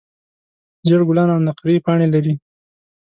زېړ 0.87 1.01
ګلان 1.09 1.29
او 1.33 1.39
نقریي 1.47 1.79
پاڼې 1.85 2.07
لري. 2.13 2.33